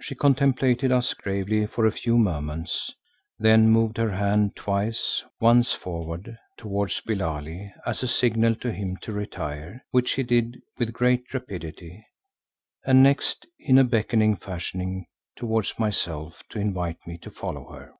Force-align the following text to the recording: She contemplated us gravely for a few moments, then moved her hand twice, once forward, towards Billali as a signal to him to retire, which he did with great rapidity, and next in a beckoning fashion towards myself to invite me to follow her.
She 0.00 0.14
contemplated 0.14 0.90
us 0.90 1.12
gravely 1.12 1.66
for 1.66 1.84
a 1.84 1.92
few 1.92 2.16
moments, 2.16 2.90
then 3.38 3.68
moved 3.68 3.98
her 3.98 4.12
hand 4.12 4.56
twice, 4.56 5.22
once 5.40 5.72
forward, 5.74 6.38
towards 6.56 7.02
Billali 7.02 7.68
as 7.84 8.02
a 8.02 8.08
signal 8.08 8.54
to 8.64 8.72
him 8.72 8.96
to 9.02 9.12
retire, 9.12 9.84
which 9.90 10.12
he 10.12 10.22
did 10.22 10.56
with 10.78 10.94
great 10.94 11.34
rapidity, 11.34 12.02
and 12.86 13.02
next 13.02 13.44
in 13.58 13.76
a 13.76 13.84
beckoning 13.84 14.36
fashion 14.36 15.04
towards 15.36 15.78
myself 15.78 16.42
to 16.48 16.58
invite 16.58 17.06
me 17.06 17.18
to 17.18 17.30
follow 17.30 17.70
her. 17.70 17.92